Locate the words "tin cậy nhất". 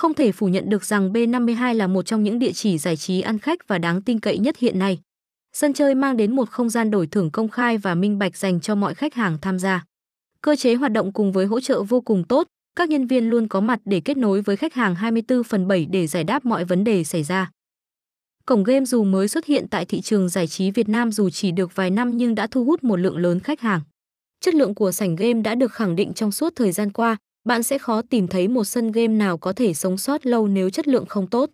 4.02-4.58